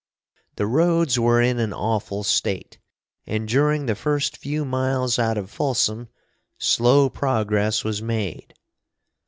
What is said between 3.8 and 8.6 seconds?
the first few miles out of Folsom slow progress was made.